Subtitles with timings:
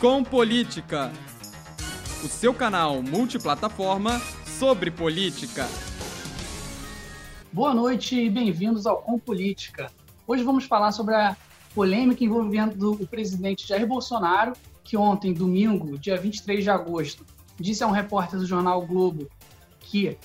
[0.00, 1.12] Com Política,
[2.22, 5.66] o seu canal multiplataforma sobre política.
[7.52, 9.90] Boa noite e bem-vindos ao Com Política.
[10.26, 11.36] Hoje vamos falar sobre a
[11.74, 14.52] polêmica envolvendo o presidente Jair Bolsonaro,
[14.82, 17.24] que ontem, domingo, dia 23 de agosto,
[17.58, 19.30] disse a um repórter do jornal Globo
[19.80, 20.18] que,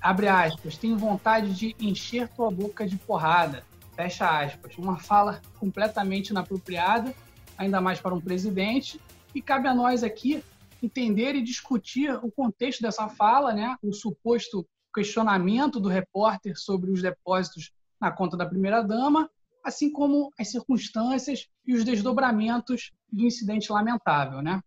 [0.00, 3.64] abre aspas, tem vontade de encher tua boca de porrada,
[3.96, 4.76] fecha aspas.
[4.76, 7.14] Uma fala completamente inapropriada,
[7.58, 9.00] ainda mais para um presidente,
[9.34, 10.42] e cabe a nós aqui
[10.82, 13.76] entender e discutir o contexto dessa fala, né?
[13.82, 19.28] o suposto questionamento do repórter sobre os depósitos na conta da primeira-dama,
[19.64, 24.40] assim como as circunstâncias e os desdobramentos do incidente lamentável.
[24.40, 24.60] Né?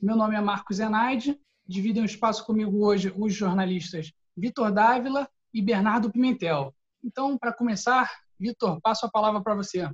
[0.00, 5.62] Meu nome é Marcos Zenaide, dividem o espaço comigo hoje os jornalistas Vitor Dávila e
[5.62, 6.74] Bernardo Pimentel.
[7.02, 9.88] Então, para começar, Vitor, passo a palavra para você.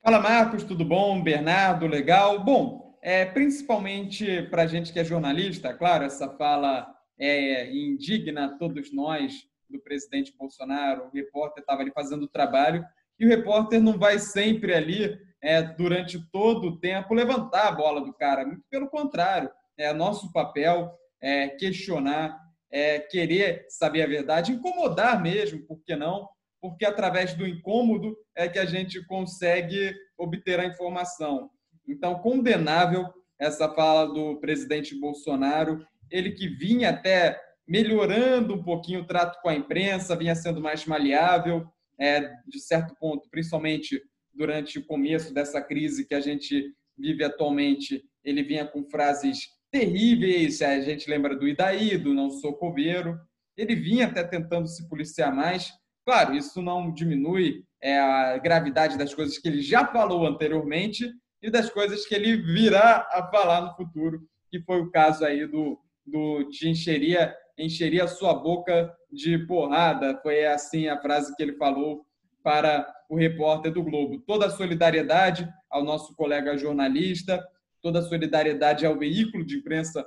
[0.00, 1.20] Fala, Marcos, tudo bom?
[1.20, 2.42] Bernardo, legal?
[2.42, 8.56] Bom, é, principalmente para a gente que é jornalista, claro, essa fala é indigna a
[8.56, 9.34] todos nós
[9.68, 11.06] do presidente Bolsonaro.
[11.06, 12.86] O repórter estava ali fazendo o trabalho
[13.18, 18.00] e o repórter não vai sempre ali, é, durante todo o tempo, levantar a bola
[18.00, 18.46] do cara.
[18.46, 22.38] Muito pelo contrário, é nosso papel é, questionar,
[22.70, 26.28] é, querer saber a verdade, incomodar mesmo, por que não?
[26.60, 31.50] Porque através do incômodo é que a gente consegue obter a informação.
[31.86, 33.06] Então, condenável
[33.38, 39.48] essa fala do presidente Bolsonaro, ele que vinha até melhorando um pouquinho o trato com
[39.48, 41.66] a imprensa, vinha sendo mais maleável,
[42.00, 48.02] é, de certo ponto, principalmente durante o começo dessa crise que a gente vive atualmente,
[48.24, 53.18] ele vinha com frases terríveis, a gente lembra do Idaí, do não sou coveiro,
[53.56, 55.72] ele vinha até tentando se policiar mais,
[56.08, 61.06] Claro, isso não diminui é, a gravidade das coisas que ele já falou anteriormente
[61.42, 65.46] e das coisas que ele virá a falar no futuro, que foi o caso aí
[65.46, 70.18] do, do de encheria, encheria sua boca de porrada.
[70.22, 72.06] Foi assim a frase que ele falou
[72.42, 74.18] para o repórter do Globo.
[74.26, 77.46] Toda a solidariedade ao nosso colega jornalista,
[77.82, 80.06] toda a solidariedade ao veículo de imprensa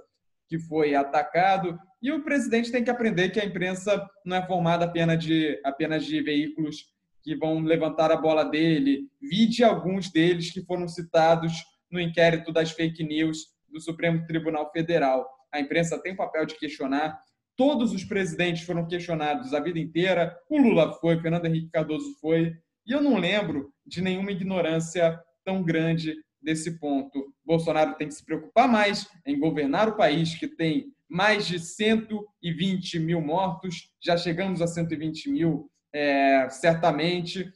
[0.51, 4.83] que foi atacado e o presidente tem que aprender que a imprensa não é formada
[4.83, 6.87] apenas de, apenas de veículos
[7.23, 9.07] que vão levantar a bola dele.
[9.21, 11.53] Vide alguns deles que foram citados
[11.89, 15.25] no inquérito das fake news do Supremo Tribunal Federal.
[15.53, 17.17] A imprensa tem o papel de questionar.
[17.55, 20.37] Todos os presidentes foram questionados a vida inteira.
[20.49, 22.53] O Lula foi, Fernando Henrique Cardoso foi.
[22.85, 27.33] E eu não lembro de nenhuma ignorância tão grande desse ponto.
[27.45, 32.99] Bolsonaro tem que se preocupar mais em governar o país, que tem mais de 120
[32.99, 37.51] mil mortos, já chegamos a 120 mil, é, certamente.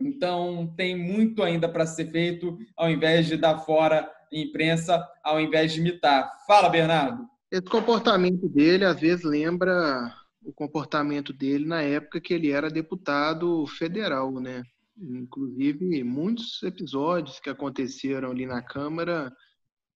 [0.00, 5.72] Então, tem muito ainda para ser feito, ao invés de dar fora imprensa, ao invés
[5.72, 6.30] de imitar.
[6.46, 7.26] Fala, Bernardo.
[7.50, 10.14] Esse comportamento dele, às vezes, lembra
[10.44, 14.62] o comportamento dele na época que ele era deputado federal, né?
[15.00, 19.32] Inclusive, muitos episódios que aconteceram ali na Câmara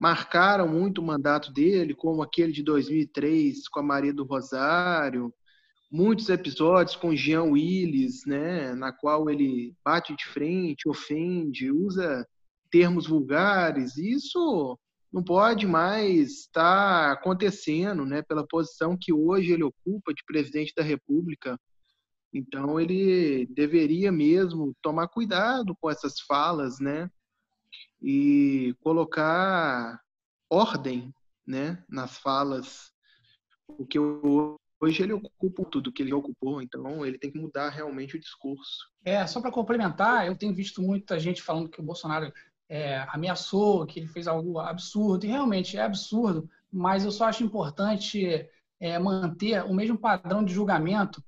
[0.01, 5.33] marcaram muito o mandato dele, como aquele de 2003 com a Maria do Rosário,
[5.91, 12.27] muitos episódios com Jean Willis, né, na qual ele bate de frente, ofende, usa
[12.71, 13.97] termos vulgares.
[13.97, 14.79] Isso
[15.13, 20.83] não pode mais estar acontecendo, né, pela posição que hoje ele ocupa de presidente da
[20.83, 21.59] República.
[22.33, 27.11] Então ele deveria mesmo tomar cuidado com essas falas, né?
[28.03, 30.01] e colocar
[30.51, 31.15] ordem
[31.47, 32.93] né, nas falas,
[33.67, 38.21] porque hoje ele ocupa tudo que ele ocupou, então ele tem que mudar realmente o
[38.21, 38.91] discurso.
[39.05, 42.33] É, só para complementar, eu tenho visto muita gente falando que o Bolsonaro
[42.69, 47.45] é, ameaçou, que ele fez algo absurdo, e realmente é absurdo, mas eu só acho
[47.45, 48.49] importante
[48.81, 51.23] é, manter o mesmo padrão de julgamento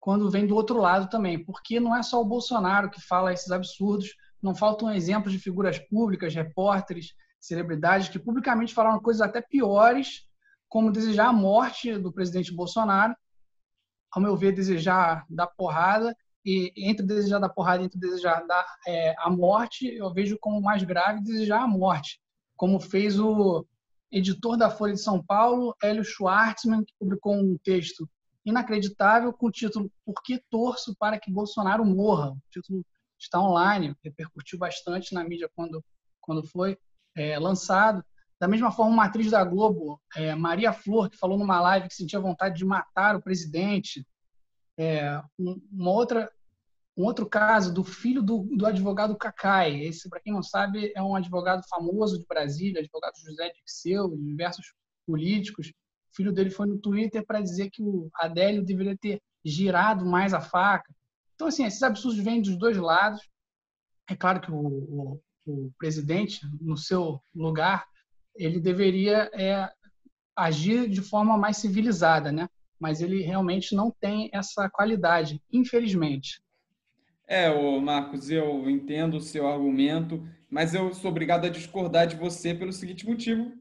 [0.00, 3.50] quando vem do outro lado também, porque não é só o Bolsonaro que fala esses
[3.50, 10.26] absurdos, não faltam exemplos de figuras públicas, repórteres, celebridades que publicamente falaram coisas até piores,
[10.68, 13.14] como desejar a morte do presidente Bolsonaro,
[14.10, 18.44] ao meu ver, desejar dar porrada, e entre desejar dar porrada e entre desejar
[18.86, 22.20] é, a morte, eu vejo como mais grave desejar a morte,
[22.56, 23.66] como fez o
[24.10, 28.08] editor da Folha de São Paulo, Hélio Schwartzman, que publicou um texto
[28.48, 32.30] inacreditável com o título Por que torço para que Bolsonaro morra?
[32.30, 32.84] Um título
[33.18, 35.84] está online, repercutiu bastante na mídia quando,
[36.20, 36.78] quando foi
[37.16, 38.04] é, lançado.
[38.40, 41.94] Da mesma forma, uma atriz da Globo, é, Maria Flor, que falou numa live que
[41.94, 44.06] sentia vontade de matar o presidente.
[44.78, 46.30] É, uma outra,
[46.96, 49.82] Um outro caso do filho do, do advogado Cacai.
[49.82, 54.24] Esse, para quem não sabe, é um advogado famoso de Brasília, advogado José Dirceu, de
[54.24, 54.72] diversos
[55.04, 55.72] políticos.
[56.18, 60.40] Filho dele foi no Twitter para dizer que o Adélio deveria ter girado mais a
[60.40, 60.92] faca.
[61.36, 63.20] Então, assim, esses absurdos vêm dos dois lados.
[64.10, 67.86] É claro que o, o, o presidente, no seu lugar,
[68.34, 69.70] ele deveria é,
[70.34, 72.48] agir de forma mais civilizada, né?
[72.80, 76.42] Mas ele realmente não tem essa qualidade, infelizmente.
[77.28, 82.16] É, o Marcos, eu entendo o seu argumento, mas eu sou obrigado a discordar de
[82.16, 83.52] você pelo seguinte motivo,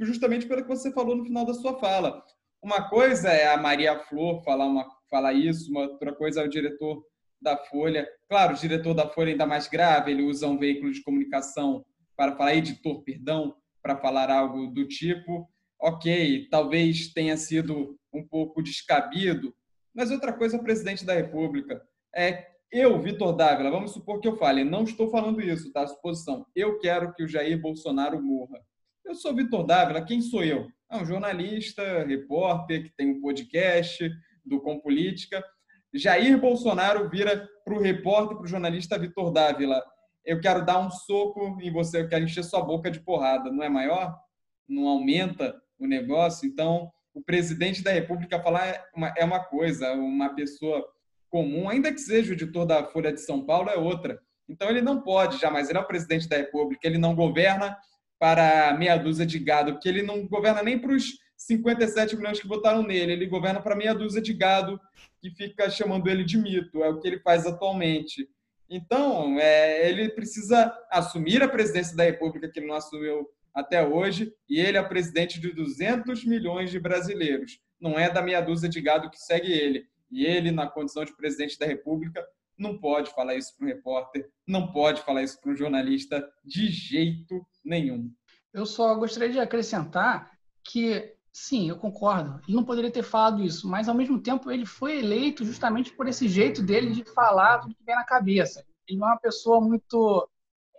[0.00, 2.24] justamente pelo que você falou no final da sua fala.
[2.62, 6.48] Uma coisa é a Maria Flor falar, uma, falar isso, uma outra coisa é o
[6.48, 7.04] diretor
[7.40, 8.08] da Folha.
[8.28, 11.84] Claro, o diretor da Folha é ainda mais grave, ele usa um veículo de comunicação
[12.16, 15.46] para falar, editor, perdão, para falar algo do tipo.
[15.78, 19.54] Ok, talvez tenha sido um pouco descabido,
[19.94, 21.82] mas outra coisa o presidente da República.
[22.14, 25.86] É, eu, Vitor Dávila, vamos supor que eu fale, não estou falando isso, tá?
[25.86, 26.46] Suposição.
[26.56, 28.58] Eu quero que o Jair Bolsonaro morra.
[29.04, 30.66] Eu sou Vitor Dávila, quem sou eu?
[30.90, 34.10] É um jornalista, repórter, que tem um podcast
[34.42, 35.44] do Com Política.
[35.92, 39.84] Jair Bolsonaro vira para o repórter, para o jornalista Vitor Dávila.
[40.24, 43.52] Eu quero dar um soco em você, eu quero encher sua boca de porrada.
[43.52, 44.18] Não é maior?
[44.66, 46.48] Não aumenta o negócio?
[46.48, 50.82] Então, o presidente da República falar é uma, é coisa, uma pessoa
[51.28, 54.18] comum, ainda que seja o editor da Folha de São Paulo, é outra.
[54.48, 57.76] Então ele não pode jamais, ele é o presidente da República, ele não governa
[58.24, 62.48] para meia dúzia de gado, porque ele não governa nem para os 57 milhões que
[62.48, 64.80] votaram nele, ele governa para meia dúzia de gado
[65.20, 68.26] que fica chamando ele de mito, é o que ele faz atualmente.
[68.70, 74.32] Então, é, ele precisa assumir a presidência da República, que ele não assumiu até hoje,
[74.48, 77.60] e ele é presidente de 200 milhões de brasileiros.
[77.78, 79.84] Não é da meia dúzia de gado que segue ele.
[80.10, 82.26] E ele, na condição de presidente da República,
[82.56, 86.68] não pode falar isso para um repórter, não pode falar isso para um jornalista de
[86.68, 88.12] jeito nenhum.
[88.52, 90.30] Eu só gostaria de acrescentar
[90.62, 94.66] que, sim, eu concordo, ele não poderia ter falado isso, mas ao mesmo tempo ele
[94.66, 98.64] foi eleito justamente por esse jeito dele de falar tudo que vem na cabeça.
[98.86, 100.28] Ele não é uma pessoa muito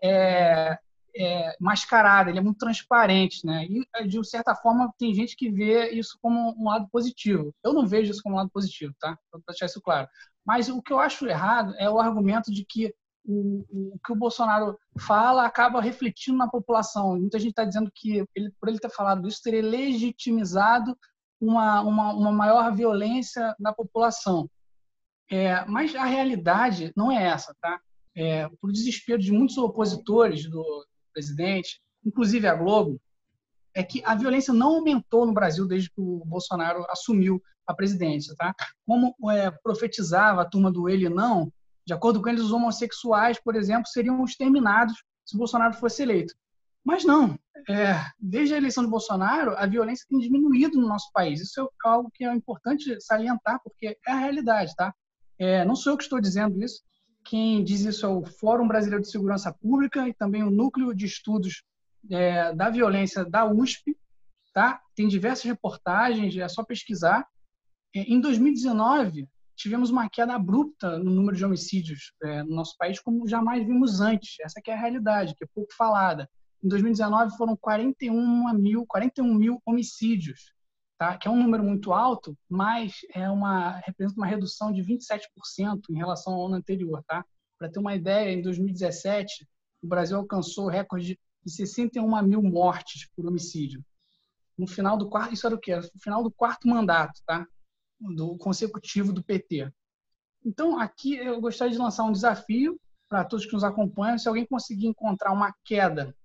[0.03, 0.77] é,
[1.17, 3.65] é, mascarada, ele é muito transparente, né?
[3.65, 7.53] E de certa forma tem gente que vê isso como um lado positivo.
[7.63, 9.17] Eu não vejo isso como um lado positivo, tá?
[9.31, 10.07] Para deixar isso claro.
[10.45, 12.93] Mas o que eu acho errado é o argumento de que
[13.27, 17.17] o, que o Bolsonaro fala acaba refletindo na população.
[17.19, 20.97] Muita gente está dizendo que ele, por ele ter falado isso teria legitimizado
[21.39, 24.49] uma, uma, uma maior violência na população.
[25.29, 27.79] É, mas a realidade não é essa, tá?
[28.15, 30.85] É, por desespero de muitos opositores do,
[31.15, 32.99] presidente, inclusive a Globo,
[33.73, 38.35] é que a violência não aumentou no Brasil desde que o Bolsonaro assumiu a presidência,
[38.37, 38.53] tá?
[38.85, 41.51] Como é, profetizava a turma do ele não,
[41.85, 46.33] de acordo com eles, os homossexuais, por exemplo, seriam exterminados se Bolsonaro fosse eleito.
[46.83, 47.37] Mas não.
[47.67, 51.41] É, desde a eleição de Bolsonaro, a violência tem diminuído no nosso país.
[51.41, 54.93] Isso é algo que é importante salientar, porque é a realidade, tá?
[55.39, 56.83] É, não sou eu que estou dizendo isso.
[57.23, 61.07] Quem diz isso é o Fórum Brasileiro de Segurança Pública e também o Núcleo de
[61.07, 61.63] Estudos
[62.11, 63.97] é, da Violência da USP.
[64.53, 64.79] Tá?
[64.95, 67.27] Tem diversas reportagens, é só pesquisar.
[67.95, 72.99] É, em 2019, tivemos uma queda abrupta no número de homicídios é, no nosso país,
[72.99, 74.35] como jamais vimos antes.
[74.41, 76.29] Essa é a realidade, que é pouco falada.
[76.63, 80.55] Em 2019, foram 41 mil, 41 mil homicídios
[80.97, 81.17] tá?
[81.17, 85.97] que é um número muito alto, mas é uma, representa uma redução de 27% em
[85.97, 87.03] relação ao ano anterior.
[87.07, 87.25] Tá?
[87.57, 89.47] Para ter uma ideia, em 2017,
[89.81, 93.83] o Brasil alcançou o recorde de 61 mil mortes por homicídio.
[94.57, 95.75] No final do quarto, isso era o quê?
[95.75, 97.45] No final do quarto mandato, tá?
[97.99, 99.71] Do consecutivo do PT.
[100.45, 104.17] Então, aqui eu gostaria de lançar um desafio para todos que nos acompanham.
[104.17, 106.15] Se alguém conseguir encontrar uma queda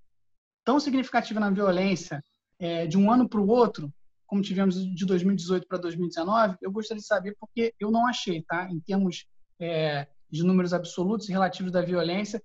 [0.64, 2.22] tão significativa na violência
[2.58, 3.92] é, de um ano para o outro,
[4.26, 8.70] como tivemos de 2018 para 2019, eu gostaria de saber porque eu não achei, tá?
[8.70, 9.26] Em termos
[9.58, 12.42] é, de números absolutos e relativos da violência,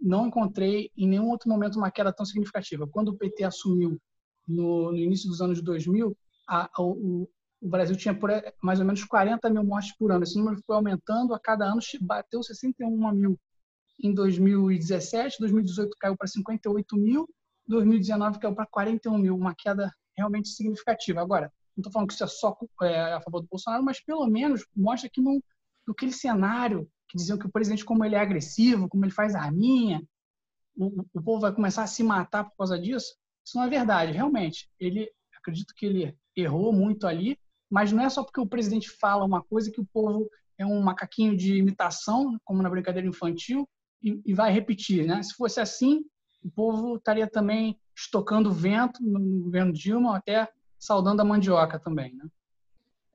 [0.00, 2.86] não encontrei em nenhum outro momento uma queda tão significativa.
[2.86, 4.00] Quando o PT assumiu
[4.46, 6.16] no, no início dos anos 2000,
[6.46, 6.82] a, a,
[7.64, 8.30] o, Brasil tinha por,
[8.62, 10.22] mais ou menos 40 mil mortes por ano.
[10.22, 13.38] Esse número foi aumentando, a cada ano bateu 61 mil
[14.02, 17.28] em 2017, 2018 caiu para 58 mil,
[17.66, 21.20] 2019 caiu para 41 mil, uma queda realmente significativa.
[21.20, 24.26] Agora, não estou falando que isso é só é, a favor do Bolsonaro, mas pelo
[24.26, 25.42] menos mostra que no,
[25.88, 30.02] aquele cenário que diziam que o presidente, como ele é agressivo, como ele faz arminha,
[30.76, 33.14] o, o povo vai começar a se matar por causa disso.
[33.44, 34.12] Isso não é verdade.
[34.12, 37.38] Realmente, ele acredito que ele errou muito ali,
[37.74, 40.80] mas não é só porque o presidente fala uma coisa que o povo é um
[40.80, 43.68] macaquinho de imitação, como na brincadeira infantil,
[44.00, 45.04] e, e vai repetir.
[45.04, 45.20] Né?
[45.24, 46.04] Se fosse assim,
[46.40, 52.14] o povo estaria também estocando vento no governo Dilma, até saudando a mandioca também.
[52.14, 52.26] Né?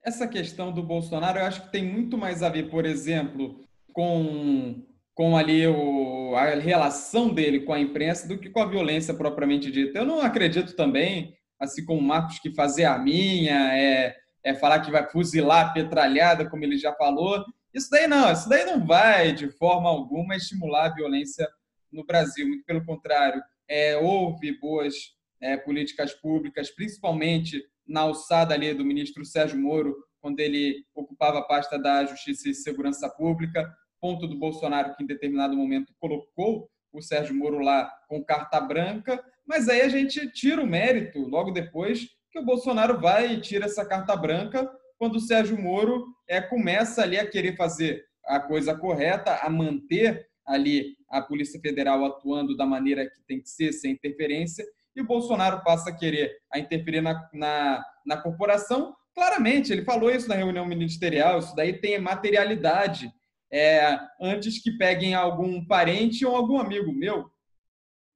[0.04, 3.64] Essa questão do Bolsonaro, eu acho que tem muito mais a ver, por exemplo,
[3.94, 9.14] com, com ali o, a relação dele com a imprensa do que com a violência
[9.14, 10.00] propriamente dita.
[10.00, 14.80] Eu não acredito também, assim como o Marcos, que fazer a minha, é, é falar
[14.82, 17.44] que vai fuzilar a petralhada, como ele já falou.
[17.74, 21.48] Isso daí não, isso daí não vai de forma alguma estimular a violência
[21.92, 22.48] no Brasil.
[22.48, 24.96] Muito pelo contrário, é, houve boas
[25.42, 31.44] é, políticas públicas, principalmente na alçada ali do ministro Sérgio Moro, quando ele ocupava a
[31.44, 37.02] pasta da Justiça e Segurança Pública, ponto do Bolsonaro que em determinado momento colocou o
[37.02, 42.08] Sérgio Moro lá com carta branca, mas aí a gente tira o mérito logo depois
[42.32, 47.02] que o Bolsonaro vai e tira essa carta branca quando o Sérgio Moro é, começa
[47.02, 52.66] ali a querer fazer a coisa correta, a manter ali a Polícia Federal atuando da
[52.66, 57.02] maneira que tem que ser, sem interferência, e o Bolsonaro passa a querer a interferir
[57.02, 58.94] na, na, na corporação.
[59.16, 63.12] Claramente, ele falou isso na reunião ministerial, isso daí tem materialidade.
[63.52, 67.30] É, antes que peguem algum parente ou algum amigo meu.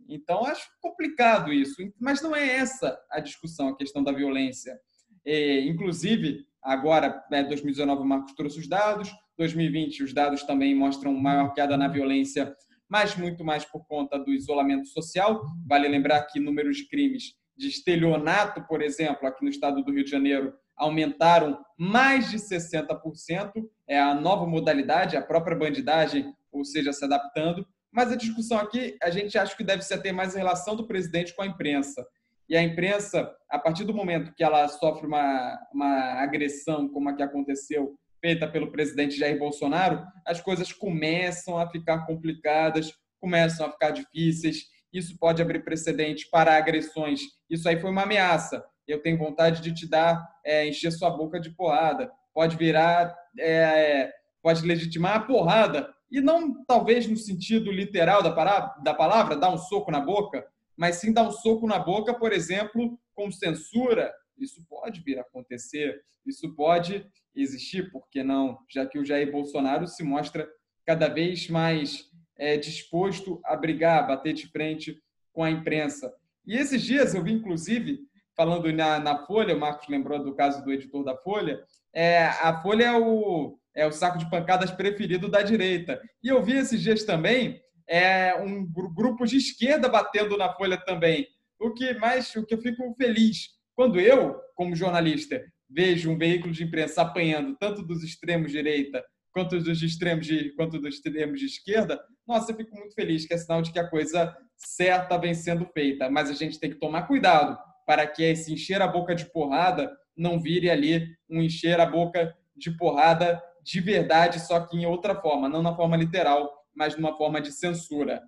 [0.07, 1.75] Então, acho complicado isso.
[1.99, 4.77] Mas não é essa a discussão, a questão da violência.
[5.25, 11.13] É, inclusive, agora, né, 2019, o Marcos trouxe os dados, 2020, os dados também mostram
[11.13, 12.55] maior queda na violência
[12.93, 15.43] mas muito mais por conta do isolamento social.
[15.65, 20.03] Vale lembrar que números de crimes de estelionato, por exemplo, aqui no estado do Rio
[20.03, 23.51] de Janeiro, aumentaram mais de 60%.
[23.87, 27.65] É a nova modalidade, a própria bandidagem, ou seja, se adaptando.
[27.93, 31.35] Mas a discussão aqui, a gente acha que deve ser ter mais relação do presidente
[31.35, 32.03] com a imprensa.
[32.49, 37.13] E a imprensa, a partir do momento que ela sofre uma, uma agressão, como a
[37.13, 43.71] que aconteceu feita pelo presidente Jair Bolsonaro, as coisas começam a ficar complicadas, começam a
[43.71, 44.63] ficar difíceis.
[44.91, 47.21] Isso pode abrir precedente para agressões.
[47.49, 48.63] Isso aí foi uma ameaça.
[48.87, 52.11] Eu tenho vontade de te dar, é, encher sua boca de porrada.
[52.33, 55.93] Pode virar, é, pode legitimar a porrada.
[56.13, 60.45] E não talvez no sentido literal da, palavra, da palavra, dar um soco na boca,
[60.77, 64.13] mas sim dar um soco na boca, por exemplo, com censura.
[64.37, 66.03] Isso pode vir a acontecer.
[66.23, 67.03] Isso pode
[67.35, 68.59] existir, por que não?
[68.69, 70.47] Já que o Jair Bolsonaro se mostra
[70.85, 75.01] cada vez mais é, disposto a brigar, a bater de frente
[75.33, 76.13] com a imprensa.
[76.45, 78.01] E esses dias eu vi, inclusive,
[78.37, 81.59] falando na, na Folha, o Marcos lembrou do caso do editor da Folha,
[81.91, 86.01] é, a Folha é o, é o saco de pancadas preferido da direita.
[86.23, 91.27] E eu vi esses dias também é, um grupo de esquerda batendo na Folha também.
[91.59, 96.53] O que mais, o que eu fico feliz quando eu, como jornalista, vejo um veículo
[96.53, 99.03] de imprensa apanhando tanto dos extremos direita
[99.33, 103.33] quanto dos extremos de, quanto dos extremos de esquerda, nossa, eu fico muito feliz que
[103.33, 106.09] é sinal de que a coisa certa vem sendo feita.
[106.09, 109.91] Mas a gente tem que tomar cuidado para que esse encher a boca de porrada
[110.15, 115.19] não vire ali um encher a boca de porrada de verdade, só que em outra
[115.19, 118.21] forma, não na forma literal, mas numa forma de censura.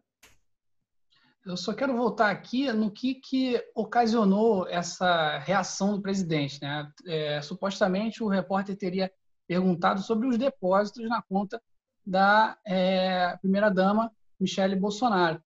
[1.45, 6.59] Eu só quero voltar aqui no que, que ocasionou essa reação do presidente.
[6.59, 6.91] Né?
[7.05, 9.11] É, supostamente, o repórter teria
[9.47, 11.61] perguntado sobre os depósitos na conta
[12.03, 15.39] da é, primeira-dama Michele Bolsonaro.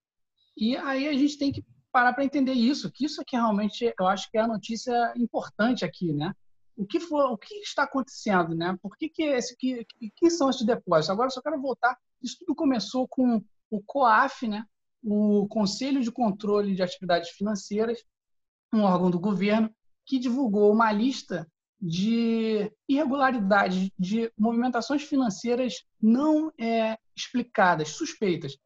[0.56, 4.06] E aí a gente tem que parar para entender isso, que isso aqui realmente eu
[4.06, 6.32] acho que é a notícia importante aqui, né?
[6.76, 8.76] O que for, o que está acontecendo, né?
[8.82, 9.86] Por que que esse que,
[10.16, 11.10] que são esses depósitos?
[11.10, 11.96] Agora só quero voltar.
[12.22, 14.64] Isso tudo começou com o COAF, né?
[15.02, 18.02] o Conselho de Controle de Atividades Financeiras,
[18.72, 19.70] um órgão do governo,
[20.06, 21.46] que divulgou uma lista
[21.80, 28.56] de irregularidades, de movimentações financeiras não é, explicadas, suspeitas.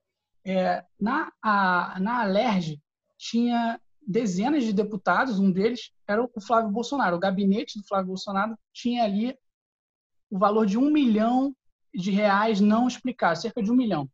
[0.45, 2.79] É, na, a, na Alerj
[3.17, 7.17] tinha dezenas de deputados, um deles era o Flávio Bolsonaro.
[7.17, 9.37] O gabinete do Flávio Bolsonaro tinha ali
[10.31, 11.55] o valor de um milhão
[11.95, 14.09] de reais não explicados, cerca de um milhão.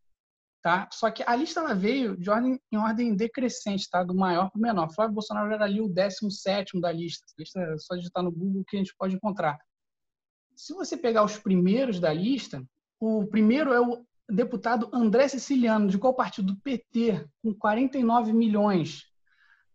[0.62, 0.86] Tá?
[0.92, 4.04] Só que a lista ela veio de ordem, em ordem decrescente, tá?
[4.04, 4.92] do maior para o menor.
[4.92, 7.24] Flávio Bolsonaro era ali o 17 da lista.
[7.26, 9.58] A lista é só digitar no Google que a gente pode encontrar.
[10.54, 12.62] Se você pegar os primeiros da lista,
[13.00, 16.52] o primeiro é o deputado André Siciliano, de qual partido?
[16.52, 19.09] Do PT, com 49 milhões.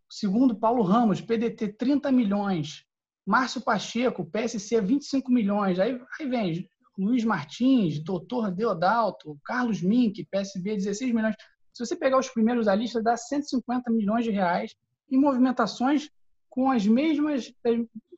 [0.08, 2.84] Segundo, Paulo Ramos, PDT, 30 milhões.
[3.26, 5.78] Márcio Pacheco, PSC, 25 milhões.
[5.78, 11.34] Aí, aí vem Luiz Martins, Doutor Deodalto, Carlos Mink, PSB, 16 milhões.
[11.72, 14.74] Se você pegar os primeiros da lista, dá 150 milhões de reais
[15.10, 16.08] em movimentações
[16.48, 17.52] com as mesmas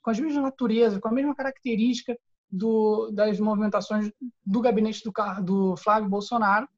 [0.00, 2.16] com as mesmas naturezas, com a mesma característica
[2.50, 4.10] do, das movimentações
[4.46, 6.68] do gabinete do, do Flávio Bolsonaro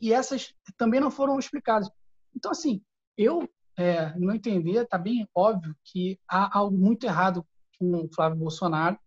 [0.00, 1.90] e essas também não foram explicadas.
[2.34, 2.80] Então, assim,
[3.16, 7.46] eu, é, no meu entender, está bem óbvio que há algo muito errado
[7.78, 8.98] com o Flávio Bolsonaro.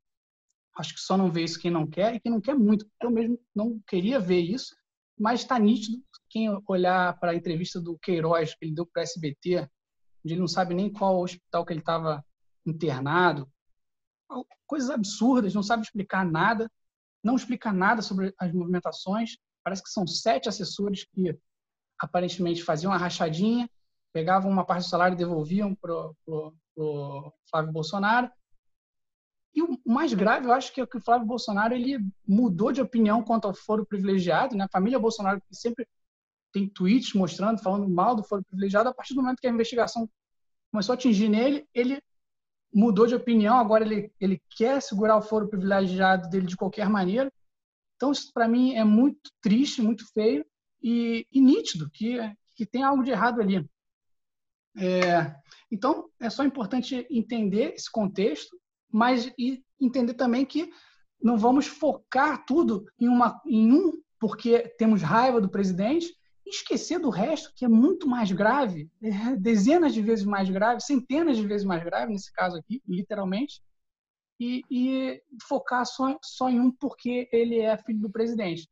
[0.78, 2.90] Acho que só não vê isso quem não quer e quem não quer muito.
[3.02, 4.74] Eu mesmo não queria ver isso,
[5.20, 9.04] mas está nítido quem olhar para a entrevista do Queiroz que ele deu para o
[9.04, 9.60] SBT,
[10.24, 12.24] onde ele não sabe nem qual hospital que ele estava
[12.66, 13.52] internado,
[14.66, 16.72] coisas absurdas, não sabe explicar nada,
[17.22, 19.36] não explica nada sobre as movimentações.
[19.62, 21.38] Parece que são sete assessores que
[22.00, 23.70] aparentemente faziam uma rachadinha,
[24.14, 26.12] pegavam uma parte do salário e devolviam para
[26.76, 28.30] o Flávio Bolsonaro.
[29.54, 32.82] E o mais grave, eu acho que é que o Flávio Bolsonaro ele mudou de
[32.82, 34.56] opinião quanto ao foro privilegiado.
[34.56, 34.64] Né?
[34.64, 35.86] A família Bolsonaro que sempre
[36.54, 38.90] tem tweets mostrando, falando mal do foro privilegiado.
[38.90, 40.10] A partir do momento que a investigação
[40.72, 42.02] começou a atingir nele, ele
[42.74, 43.58] mudou de opinião.
[43.58, 47.32] Agora ele, ele quer segurar o foro privilegiado dele de qualquer maneira.
[47.96, 50.46] Então, isso para mim é muito triste, muito feio
[50.82, 52.18] e, e nítido que,
[52.56, 53.70] que tem algo de errado ali.
[54.78, 55.36] É,
[55.70, 58.62] então, é só importante entender esse contexto
[58.92, 59.32] mas
[59.80, 60.70] entender também que
[61.22, 66.14] não vamos focar tudo em, uma, em um, porque temos raiva do presidente,
[66.46, 70.82] e esquecer do resto, que é muito mais grave, é dezenas de vezes mais grave,
[70.82, 73.62] centenas de vezes mais grave, nesse caso aqui, literalmente,
[74.40, 78.68] e, e focar só, só em um, porque ele é filho do presidente.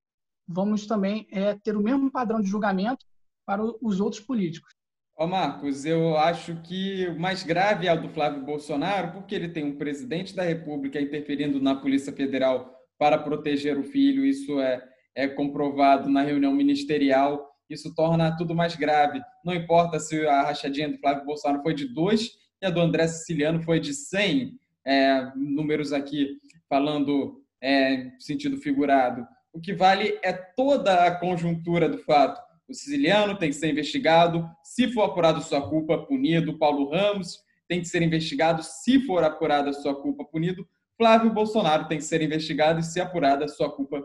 [0.48, 3.06] Vamos também é, ter o mesmo padrão de julgamento
[3.46, 4.74] para os outros políticos.
[5.22, 9.50] Ó, Marcos, eu acho que o mais grave é o do Flávio Bolsonaro, porque ele
[9.50, 14.26] tem um presidente da República interferindo na Polícia Federal para proteger o filho.
[14.26, 14.82] Isso é,
[15.14, 17.52] é comprovado na reunião ministerial.
[17.70, 19.20] Isso torna tudo mais grave.
[19.44, 22.30] Não importa se a rachadinha do Flávio Bolsonaro foi de 2
[22.62, 26.38] e a do André Siciliano foi de 100, é, números aqui
[26.70, 29.28] falando é, sentido figurado.
[29.52, 34.48] O que vale é toda a conjuntura do fato o siciliano tem que ser investigado,
[34.64, 36.58] se for apurado sua culpa, punido.
[36.58, 40.68] Paulo Ramos tem que ser investigado, se for apurada sua culpa, punido.
[40.96, 44.04] Flávio Bolsonaro tem que ser investigado e, se apurada sua culpa,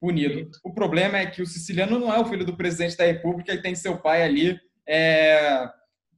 [0.00, 0.48] punido.
[0.62, 3.62] O problema é que o siciliano não é o filho do presidente da República e
[3.62, 5.68] tem seu pai ali é,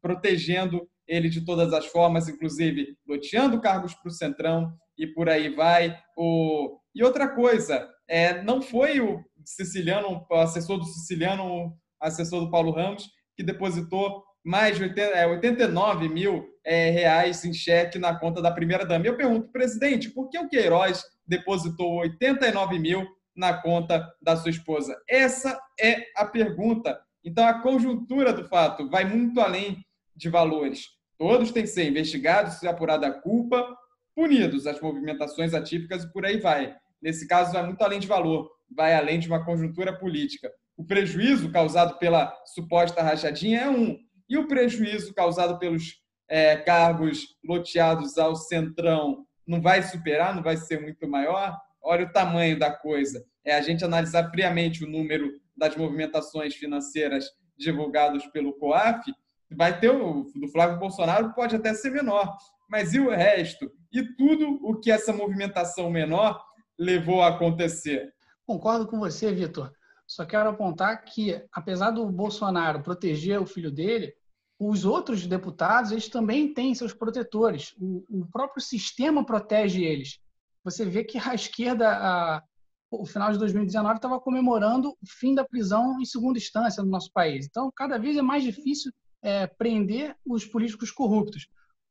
[0.03, 5.55] protegendo ele de todas as formas, inclusive loteando cargos para o Centrão e por aí
[5.55, 5.97] vai.
[6.17, 6.79] O...
[6.95, 12.73] E outra coisa, é, não foi o siciliano, o assessor do siciliano assessor do Paulo
[12.73, 18.41] Ramos, que depositou mais de 80, 89 é, mil é, reais em cheque na conta
[18.41, 19.05] da primeira-dama.
[19.05, 23.05] Eu pergunto, presidente, por que o Queiroz depositou 89 mil
[23.35, 24.97] na conta da sua esposa?
[25.09, 27.01] Essa é a pergunta.
[27.25, 30.91] Então, a conjuntura do fato vai muito além de valores.
[31.19, 33.77] Todos têm que ser investigados, se apurada a culpa,
[34.15, 36.73] punidos as movimentações atípicas e por aí vai.
[37.03, 40.53] Nesse caso, vai muito além de valor, vai além de uma conjuntura política.
[40.77, 47.37] O prejuízo causado pela suposta rachadinha é um, e o prejuízo causado pelos é, cargos
[47.45, 51.57] loteados ao centrão não vai superar, não vai ser muito maior?
[51.83, 53.25] Olha o tamanho da coisa.
[53.45, 59.11] É a gente analisar friamente o número das movimentações financeiras divulgados pelo COAF,
[59.51, 62.37] vai ter o do Flávio Bolsonaro pode até ser menor,
[62.69, 63.71] mas e o resto?
[63.93, 66.43] E tudo o que essa movimentação menor
[66.79, 68.13] levou a acontecer?
[68.45, 69.73] Concordo com você, Vitor.
[70.07, 74.15] Só quero apontar que, apesar do Bolsonaro proteger o filho dele,
[74.59, 77.75] os outros deputados eles também têm seus protetores.
[77.79, 80.19] O, o próprio sistema protege eles.
[80.65, 82.43] Você vê que a esquerda, a,
[82.91, 87.13] o final de 2019, estava comemorando o fim da prisão em segunda instância no nosso
[87.13, 87.47] país.
[87.47, 88.93] Então, cada vez é mais difícil
[89.23, 91.49] é, prender os políticos corruptos.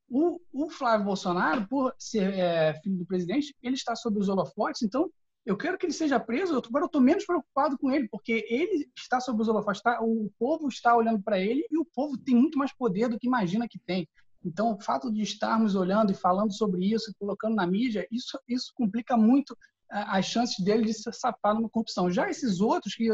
[0.07, 4.83] O, o, Flávio Bolsonaro, por ser é, filho do presidente, ele está sob os holofotes,
[4.83, 5.09] então
[5.45, 6.57] eu quero que ele seja preso.
[6.57, 9.99] Agora eu estou menos preocupado com ele, porque ele está sob os holofotes, tá?
[10.01, 13.27] o povo está olhando para ele e o povo tem muito mais poder do que
[13.27, 14.07] imagina que tem.
[14.43, 18.71] Então, o fato de estarmos olhando e falando sobre isso, colocando na mídia, isso, isso
[18.75, 19.57] complica muito
[19.89, 22.11] as chances dele de se safar numa corrupção.
[22.11, 23.07] Já esses outros que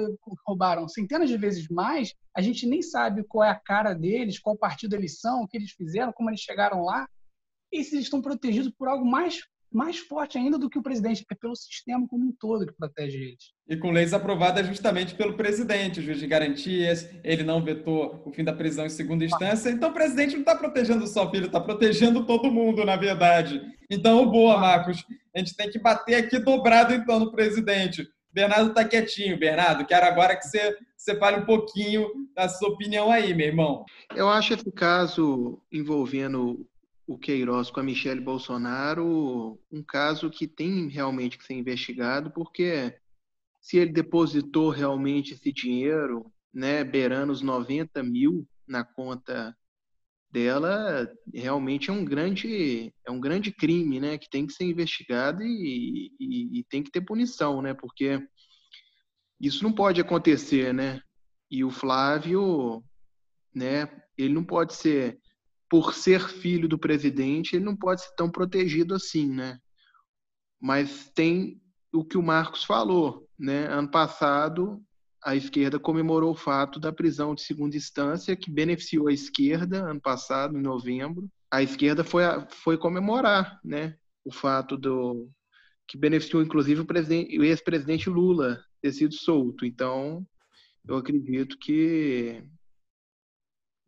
[0.45, 4.57] roubaram centenas de vezes mais, a gente nem sabe qual é a cara deles, qual
[4.57, 7.07] partido eles são, o que eles fizeram, como eles chegaram lá.
[7.71, 11.55] Esses estão protegidos por algo mais mais forte ainda do que o presidente, é pelo
[11.55, 13.53] sistema como um todo que protege eles.
[13.67, 18.31] E com leis aprovadas justamente pelo presidente, o juiz de garantias, ele não vetou o
[18.33, 19.69] fim da prisão em segunda instância.
[19.69, 23.61] Então o presidente não está protegendo só o filho, está protegendo todo mundo, na verdade.
[23.89, 25.05] Então, boa, Marcos.
[25.33, 28.05] A gente tem que bater aqui dobrado então no presidente.
[28.33, 29.39] Bernardo está quietinho.
[29.39, 33.85] Bernardo, quero agora que você, você fale um pouquinho da sua opinião aí, meu irmão.
[34.15, 36.65] Eu acho esse caso envolvendo
[37.07, 42.95] o Queiroz com a Michelle Bolsonaro um caso que tem realmente que ser investigado, porque
[43.61, 49.55] se ele depositou realmente esse dinheiro, né, beirando os 90 mil na conta
[50.31, 55.43] dela, realmente é um grande é um grande crime, né, que tem que ser investigado
[55.43, 58.25] e, e, e tem que ter punição, né, porque
[59.39, 61.01] isso não pode acontecer, né?
[61.49, 62.83] E o Flávio,
[63.53, 65.19] né, ele não pode ser
[65.71, 69.57] por ser filho do presidente, ele não pode ser tão protegido assim, né?
[70.61, 71.61] Mas tem
[71.93, 73.67] o que o Marcos falou, né?
[73.67, 74.83] Ano passado,
[75.23, 80.01] a esquerda comemorou o fato da prisão de segunda instância, que beneficiou a esquerda ano
[80.01, 81.31] passado, em novembro.
[81.49, 83.95] A esquerda foi, foi comemorar, né?
[84.25, 85.29] O fato do
[85.87, 89.65] que beneficiou inclusive o, o ex-presidente Lula ter sido solto.
[89.65, 90.27] Então,
[90.85, 92.43] eu acredito que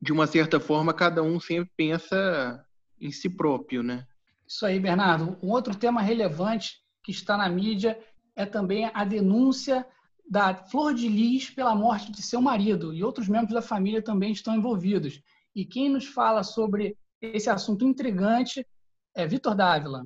[0.03, 2.65] de uma certa forma, cada um sempre pensa
[2.99, 4.05] em si próprio, né?
[4.45, 5.37] Isso aí, Bernardo.
[5.41, 7.97] Um outro tema relevante que está na mídia
[8.35, 9.87] é também a denúncia
[10.29, 14.33] da Flor de Lis pela morte de seu marido e outros membros da família também
[14.33, 15.21] estão envolvidos.
[15.55, 18.67] E quem nos fala sobre esse assunto intrigante
[19.15, 20.05] é Vitor Dávila.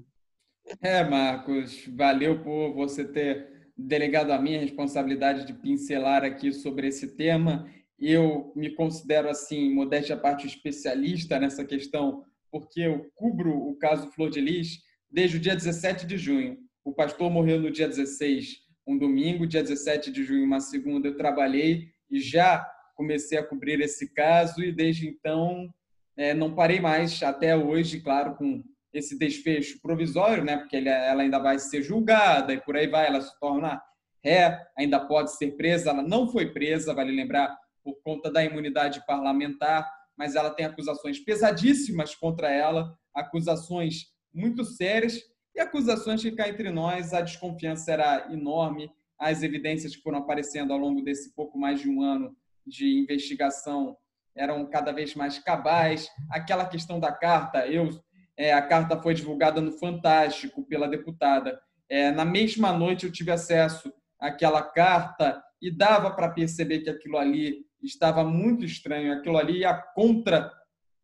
[0.80, 7.16] É, Marcos, valeu por você ter delegado a minha responsabilidade de pincelar aqui sobre esse
[7.16, 7.68] tema
[8.00, 14.12] eu me considero, assim, modéstia à parte, especialista nessa questão, porque eu cubro o caso
[14.12, 14.80] Flor de Lis
[15.10, 16.58] desde o dia 17 de junho.
[16.84, 21.18] O pastor morreu no dia 16, um domingo, dia 17 de junho, uma segunda, eu
[21.18, 25.70] trabalhei e já comecei a cobrir esse caso e desde então
[26.16, 30.58] é, não parei mais até hoje, claro, com esse desfecho provisório, né?
[30.58, 33.82] Porque ela ainda vai ser julgada e por aí vai, ela se torna
[34.24, 35.92] ré, ainda pode ser presa.
[35.92, 37.56] Ela não foi presa, vale lembrar,
[37.88, 45.22] por conta da imunidade parlamentar, mas ela tem acusações pesadíssimas contra ela, acusações muito sérias
[45.56, 50.74] e acusações que cá entre nós a desconfiança era enorme, as evidências que foram aparecendo
[50.74, 53.96] ao longo desse pouco mais de um ano de investigação
[54.36, 56.10] eram cada vez mais cabais.
[56.30, 57.90] Aquela questão da carta, eu
[58.36, 61.60] é, a carta foi divulgada no Fantástico pela deputada.
[61.90, 67.18] É, na mesma noite eu tive acesso àquela carta e dava para perceber que aquilo
[67.18, 69.14] ali estava muito estranho.
[69.14, 70.52] Aquilo ali ia contra,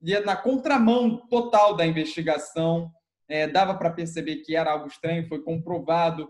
[0.02, 2.92] ia na contramão total da investigação.
[3.28, 6.30] É, dava para perceber que era algo estranho, foi comprovado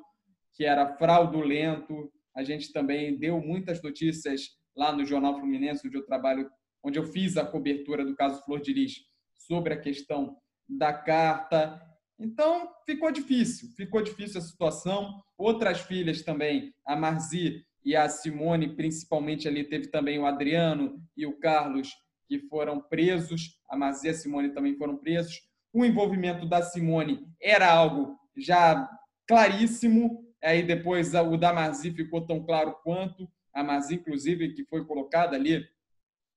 [0.53, 2.11] que era fraudulento.
[2.35, 6.49] A gente também deu muitas notícias lá no Jornal Fluminense, onde eu trabalho,
[6.83, 8.93] onde eu fiz a cobertura do caso Flor de Lis
[9.37, 11.81] sobre a questão da carta.
[12.19, 15.21] Então, ficou difícil, ficou difícil a situação.
[15.37, 21.25] Outras filhas também, a Marzi e a Simone, principalmente ali, teve também o Adriano e
[21.25, 21.89] o Carlos,
[22.27, 25.41] que foram presos, a Mazia e a Simone também foram presos.
[25.73, 28.89] O envolvimento da Simone era algo já
[29.27, 34.85] claríssimo, aí depois o da Marzi ficou tão claro quanto, a Marzi, inclusive, que foi
[34.85, 35.63] colocada ali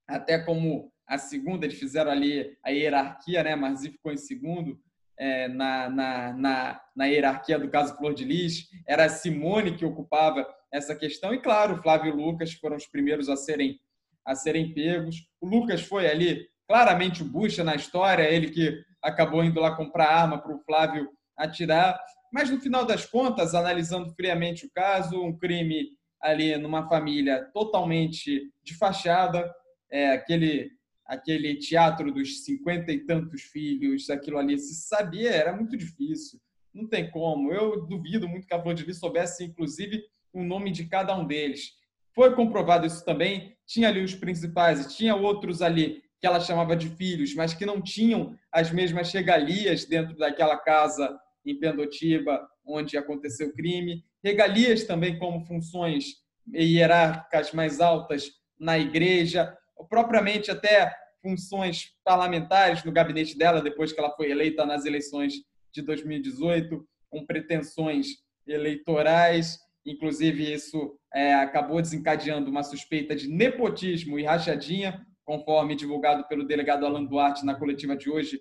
[0.06, 3.52] até como a segunda, eles fizeram ali a hierarquia, né?
[3.52, 4.78] A Marzi ficou em segundo,
[5.18, 9.84] é, na, na, na, na, hierarquia do caso Flor de Lis, era a Simone que
[9.84, 13.80] ocupava essa questão, e claro, Flávio e Lucas foram os primeiros a serem,
[14.24, 15.26] a serem pegos.
[15.40, 20.08] O Lucas foi ali, claramente o bucha na história, ele que acabou indo lá comprar
[20.08, 21.98] arma para o Flávio atirar,
[22.32, 28.52] mas no final das contas, analisando friamente o caso, um crime ali numa família totalmente
[28.62, 29.50] de fachada,
[29.90, 30.70] é, aquele
[31.06, 36.40] aquele teatro dos cinquenta e tantos filhos, aquilo ali, se sabia, era muito difícil.
[36.74, 37.52] Não tem como.
[37.52, 40.02] Eu duvido muito que a Flor de Lis soubesse, inclusive,
[40.40, 41.72] o nome de cada um deles.
[42.14, 43.56] Foi comprovado isso também.
[43.66, 47.66] Tinha ali os principais e tinha outros ali que ela chamava de filhos, mas que
[47.66, 54.02] não tinham as mesmas regalias dentro daquela casa em Pendotiba, onde aconteceu o crime.
[54.24, 59.56] Regalias também como funções hierárquicas mais altas na igreja
[59.88, 65.34] propriamente até funções parlamentares no gabinete dela, depois que ela foi eleita nas eleições
[65.72, 68.08] de 2018, com pretensões
[68.46, 69.58] eleitorais.
[69.86, 76.84] Inclusive, isso é, acabou desencadeando uma suspeita de nepotismo e rachadinha, conforme divulgado pelo delegado
[76.84, 78.40] Alan Duarte na coletiva de hoje,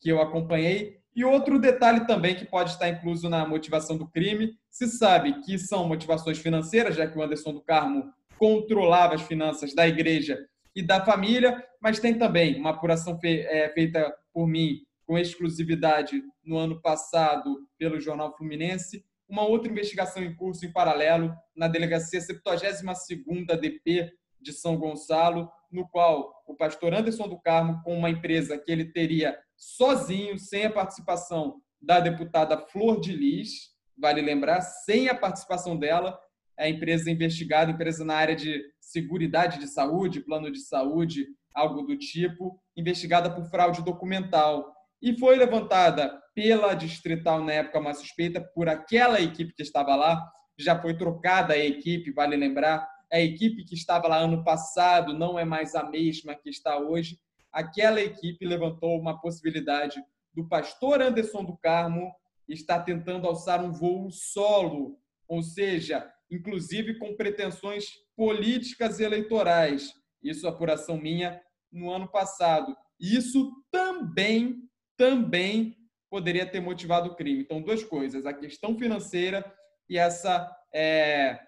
[0.00, 0.98] que eu acompanhei.
[1.16, 5.58] E outro detalhe também que pode estar incluso na motivação do crime: se sabe que
[5.58, 10.38] são motivações financeiras, já que o Anderson do Carmo controlava as finanças da igreja
[10.74, 16.56] e da família, mas tem também uma apuração é, feita por mim com exclusividade no
[16.56, 23.58] ano passado pelo Jornal Fluminense, uma outra investigação em curso em paralelo na delegacia 72ª
[23.58, 28.70] DP de São Gonçalo, no qual o pastor Anderson do Carmo, com uma empresa que
[28.70, 35.14] ele teria sozinho, sem a participação da deputada Flor de Lis, vale lembrar, sem a
[35.14, 36.18] participação dela,
[36.58, 41.96] a empresa investigada, empresa na área de seguridade de saúde, plano de saúde, algo do
[41.96, 44.73] tipo, investigada por fraude documental.
[45.04, 50.18] E foi levantada pela distrital, na época, uma suspeita por aquela equipe que estava lá.
[50.58, 52.88] Já foi trocada a equipe, vale lembrar.
[53.12, 57.18] A equipe que estava lá ano passado não é mais a mesma que está hoje.
[57.52, 62.10] Aquela equipe levantou uma possibilidade do pastor Anderson do Carmo
[62.48, 69.92] estar tentando alçar um voo solo, ou seja, inclusive com pretensões políticas eleitorais.
[70.22, 71.38] Isso, apuração minha,
[71.70, 72.74] no ano passado.
[72.98, 74.62] Isso também,
[74.96, 75.76] também
[76.10, 77.42] poderia ter motivado o crime.
[77.42, 79.44] Então, duas coisas: a questão financeira
[79.88, 81.38] e essa, é,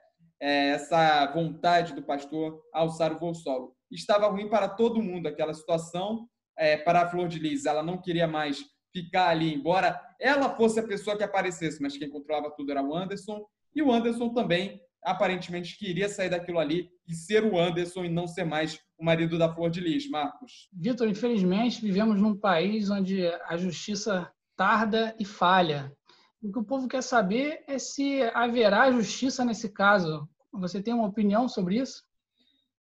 [0.40, 3.74] é, essa vontade do pastor alçar o voo solo.
[3.90, 6.28] Estava ruim para todo mundo aquela situação.
[6.58, 10.80] É, para a Flor de Lis, ela não queria mais ficar ali, embora ela fosse
[10.80, 13.44] a pessoa que aparecesse, mas quem controlava tudo era o Anderson.
[13.74, 18.26] E o Anderson também aparentemente queria sair daquilo ali e ser o Anderson e não
[18.26, 20.68] ser mais o marido da Flor de Lis, Marcos.
[20.72, 25.92] Vitor, infelizmente vivemos num país onde a justiça tarda e falha.
[26.42, 30.28] O que o povo quer saber é se haverá justiça nesse caso.
[30.52, 32.02] Você tem uma opinião sobre isso?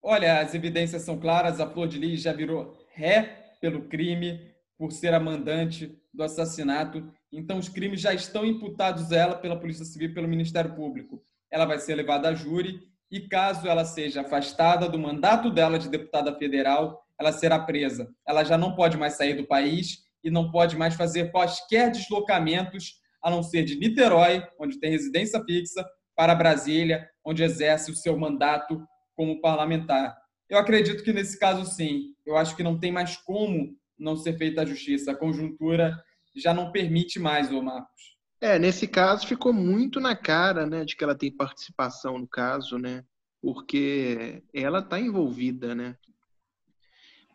[0.00, 1.60] Olha, as evidências são claras.
[1.60, 7.12] A Flor de Lis já virou ré pelo crime, por ser a mandante do assassinato.
[7.32, 11.24] Então, os crimes já estão imputados a ela pela Polícia Civil e pelo Ministério Público
[11.52, 15.90] ela vai ser levada a júri e, caso ela seja afastada do mandato dela de
[15.90, 18.08] deputada federal, ela será presa.
[18.26, 22.94] Ela já não pode mais sair do país e não pode mais fazer quaisquer deslocamentos,
[23.22, 25.86] a não ser de Niterói, onde tem residência fixa,
[26.16, 28.82] para Brasília, onde exerce o seu mandato
[29.14, 30.16] como parlamentar.
[30.48, 32.14] Eu acredito que nesse caso, sim.
[32.24, 35.12] Eu acho que não tem mais como não ser feita a justiça.
[35.12, 35.96] A conjuntura
[36.36, 38.11] já não permite mais, ô Marcos.
[38.42, 42.76] É, nesse caso ficou muito na cara, né, de que ela tem participação no caso,
[42.76, 43.04] né,
[43.40, 45.96] porque ela está envolvida, né,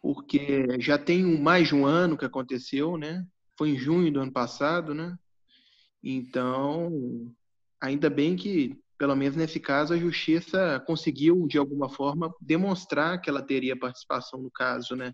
[0.01, 3.25] porque já tem mais de um ano que aconteceu, né,
[3.57, 5.17] foi em junho do ano passado, né,
[6.03, 6.91] então
[7.79, 13.29] ainda bem que pelo menos nesse caso a justiça conseguiu de alguma forma demonstrar que
[13.29, 15.13] ela teria participação no caso, né.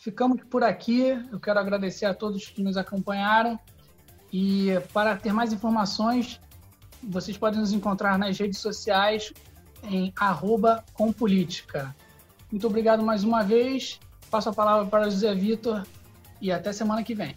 [0.00, 1.08] Ficamos por aqui.
[1.30, 3.60] Eu quero agradecer a todos que nos acompanharam.
[4.32, 6.40] E para ter mais informações,
[7.02, 9.32] vocês podem nos encontrar nas redes sociais
[9.84, 10.12] em
[10.92, 11.94] compolítica.
[12.50, 14.00] Muito obrigado mais uma vez.
[14.30, 15.86] Passo a palavra para o José Vitor
[16.40, 17.34] e até semana que vem.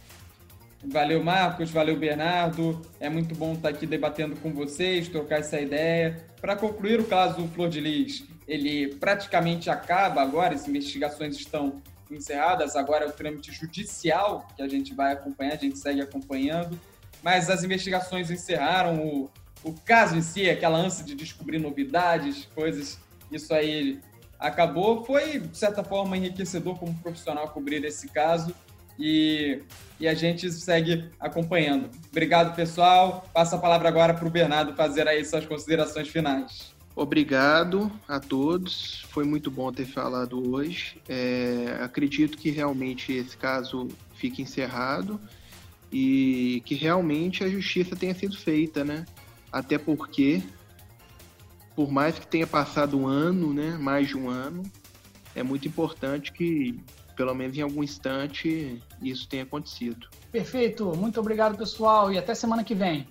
[0.83, 1.69] Valeu, Marcos.
[1.71, 2.81] Valeu, Bernardo.
[2.99, 6.25] É muito bom estar aqui debatendo com vocês, trocar essa ideia.
[6.39, 11.81] Para concluir o caso Flor de Lis, ele praticamente acaba agora, as investigações estão
[12.15, 16.79] encerradas, agora é o trâmite judicial que a gente vai acompanhar, a gente segue acompanhando,
[17.21, 19.29] mas as investigações encerraram o,
[19.63, 22.99] o caso em si, aquela ânsia de descobrir novidades, coisas,
[23.31, 23.99] isso aí
[24.39, 25.03] acabou.
[25.03, 28.55] Foi, de certa forma, enriquecedor como profissional cobrir esse caso
[28.97, 29.61] e,
[29.99, 31.89] e a gente segue acompanhando.
[32.09, 33.25] Obrigado, pessoal.
[33.33, 36.73] Passa a palavra agora para o Bernardo fazer aí suas considerações finais.
[36.99, 39.05] Obrigado a todos.
[39.07, 41.01] Foi muito bom ter falado hoje.
[41.07, 45.17] É, acredito que realmente esse caso fique encerrado
[45.89, 49.05] e que realmente a justiça tenha sido feita, né?
[49.49, 50.43] Até porque,
[51.73, 54.69] por mais que tenha passado um ano, né, mais de um ano,
[55.33, 56.83] é muito importante que,
[57.15, 60.09] pelo menos em algum instante, isso tenha acontecido.
[60.33, 60.93] Perfeito.
[60.97, 63.07] Muito obrigado, pessoal, e até semana que vem.